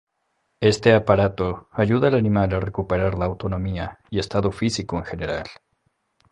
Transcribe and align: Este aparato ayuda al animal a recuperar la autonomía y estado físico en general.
Este 0.61 0.95
aparato 0.95 1.67
ayuda 1.71 2.07
al 2.07 2.15
animal 2.15 2.51
a 2.55 2.59
recuperar 2.59 3.15
la 3.19 3.25
autonomía 3.25 3.99
y 4.09 4.17
estado 4.17 4.51
físico 4.51 4.97
en 4.97 5.05
general. 5.05 5.45